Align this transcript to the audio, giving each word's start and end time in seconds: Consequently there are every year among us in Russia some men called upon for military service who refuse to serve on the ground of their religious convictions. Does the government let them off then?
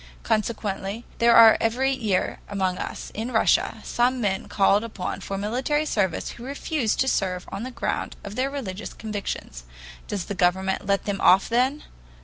Consequently 0.23 1.05
there 1.19 1.35
are 1.35 1.57
every 1.61 1.91
year 1.91 2.39
among 2.49 2.79
us 2.79 3.11
in 3.13 3.31
Russia 3.31 3.77
some 3.83 4.19
men 4.19 4.47
called 4.47 4.83
upon 4.83 5.21
for 5.21 5.37
military 5.37 5.85
service 5.85 6.31
who 6.31 6.43
refuse 6.43 6.95
to 6.95 7.07
serve 7.07 7.47
on 7.51 7.61
the 7.61 7.69
ground 7.69 8.15
of 8.23 8.33
their 8.35 8.49
religious 8.49 8.93
convictions. 8.95 9.63
Does 10.07 10.25
the 10.25 10.33
government 10.33 10.87
let 10.87 11.05
them 11.05 11.21
off 11.21 11.47
then? 11.47 11.83